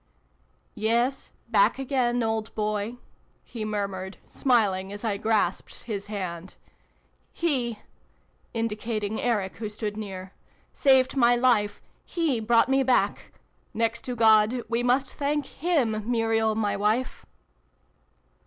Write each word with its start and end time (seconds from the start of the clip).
"Yes, 0.89 1.29
back 1.47 1.77
again, 1.77 2.23
old 2.23 2.55
boy!" 2.55 2.97
he 3.43 3.63
murmured, 3.63 4.17
smiling 4.27 4.91
as 4.91 5.03
I 5.03 5.17
grasped 5.17 5.83
his 5.83 6.07
hand." 6.07 6.55
He" 7.43 7.77
indica 8.51 8.99
ting 8.99 9.21
Eric, 9.21 9.57
who 9.57 9.69
stood 9.69 9.95
near, 9.95 10.33
"saved 10.73 11.15
my 11.15 11.35
life 11.35 11.83
He 12.03 12.39
brought 12.39 12.67
me 12.67 12.81
back. 12.81 13.31
Next 13.75 14.01
to 14.05 14.15
God, 14.15 14.63
we 14.67 14.81
must 14.81 15.13
thank 15.13 15.45
him, 15.45 16.09
Muriel, 16.09 16.55
my 16.55 16.75
wife 16.75 17.27